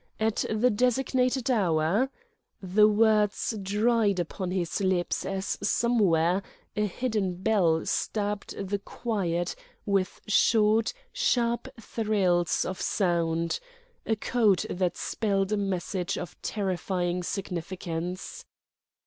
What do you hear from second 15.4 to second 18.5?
a message of terrifying significance.